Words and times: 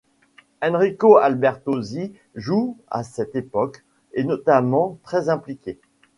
Enrico 0.63 1.17
Albertosi 1.17 2.11
joue 2.33 2.75
à 2.89 3.03
cette 3.03 3.35
époque, 3.35 3.83
est 4.13 4.23
notamment 4.23 4.97
très 5.03 5.29
impliqué. 5.29 5.77